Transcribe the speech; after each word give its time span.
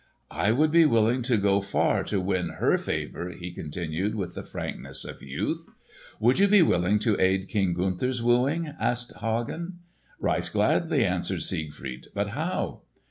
"I 0.31 0.51
would 0.51 0.71
be 0.71 0.87
willing 0.87 1.21
to 1.21 1.37
go 1.37 1.61
far 1.61 2.03
to 2.05 2.19
win 2.19 2.49
her 2.57 2.75
favour," 2.79 3.29
he 3.29 3.51
continued 3.51 4.15
with 4.15 4.33
the 4.33 4.41
frankness 4.41 5.05
of 5.05 5.21
youth. 5.21 5.69
"Would 6.19 6.39
you 6.39 6.47
be 6.47 6.63
willing 6.63 6.97
to 7.05 7.21
aid 7.21 7.47
King 7.49 7.75
Gunther's 7.75 8.19
wooing?" 8.23 8.69
asked 8.79 9.13
Hagen. 9.17 9.77
"Right 10.19 10.49
gladly," 10.51 11.05
answered 11.05 11.43
Siegfried. 11.43 12.07
"But 12.15 12.29
how?" 12.29 12.81